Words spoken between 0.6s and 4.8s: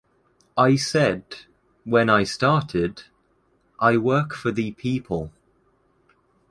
said, when I started, I work for the